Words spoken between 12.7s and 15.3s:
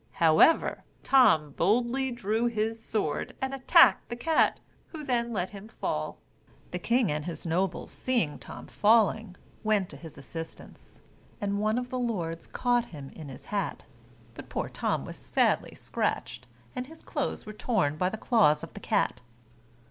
him in his hat; but poor Tom was